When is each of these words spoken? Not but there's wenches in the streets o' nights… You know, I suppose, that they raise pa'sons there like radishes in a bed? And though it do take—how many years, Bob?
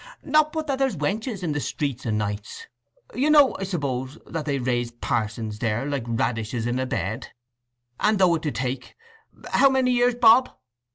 Not 0.23 0.51
but 0.51 0.65
there's 0.65 0.97
wenches 0.97 1.43
in 1.43 1.51
the 1.51 1.59
streets 1.59 2.07
o' 2.07 2.09
nights… 2.09 2.65
You 3.13 3.29
know, 3.29 3.55
I 3.59 3.65
suppose, 3.65 4.17
that 4.25 4.45
they 4.45 4.57
raise 4.57 4.89
pa'sons 4.93 5.59
there 5.59 5.85
like 5.85 6.05
radishes 6.07 6.65
in 6.65 6.79
a 6.79 6.87
bed? 6.87 7.27
And 7.99 8.17
though 8.17 8.33
it 8.33 8.41
do 8.41 8.49
take—how 8.49 9.69
many 9.69 9.91
years, 9.91 10.15
Bob? 10.15 10.49